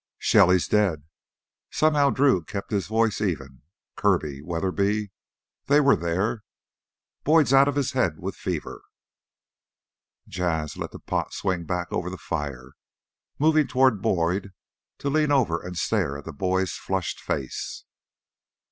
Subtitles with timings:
[0.17, 1.03] "Shelly's dead."
[1.69, 3.61] Somehow Drew kept his voice even.
[3.95, 4.41] Kirby...
[4.41, 5.11] Weatherby...
[5.67, 6.43] They were there.
[7.23, 8.81] "Boyd's out of his head with fever."
[10.27, 12.71] Jas' let the pot swing back over the fire,
[13.37, 14.53] moving toward Boyd
[14.97, 17.85] to lean over and stare at the boy's flushed face.